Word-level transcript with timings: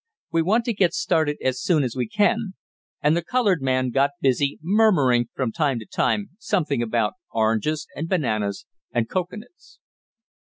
We 0.31 0.41
want 0.41 0.65
to 0.65 0.73
get 0.73 0.95
started 0.95 1.37
as 1.43 1.61
soon 1.61 1.83
as 1.83 1.95
we 1.95 2.07
can," 2.07 2.55
and 3.03 3.15
the 3.15 3.21
colored 3.23 3.61
man 3.61 3.91
got 3.91 4.09
busy, 4.19 4.57
murmuring 4.63 5.27
from 5.35 5.51
time 5.51 5.77
to 5.77 5.85
time 5.85 6.31
something 6.39 6.81
about 6.81 7.13
oranges 7.31 7.85
and 7.95 8.09
bananas 8.09 8.65
and 8.91 9.07
cocoanuts. 9.07 9.77